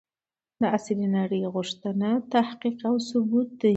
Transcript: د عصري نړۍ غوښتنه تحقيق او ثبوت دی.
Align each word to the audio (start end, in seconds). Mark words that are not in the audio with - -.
د 0.59 0.61
عصري 0.75 1.05
نړۍ 1.17 1.41
غوښتنه 1.55 2.09
تحقيق 2.33 2.77
او 2.89 2.95
ثبوت 3.09 3.49
دی. 3.61 3.69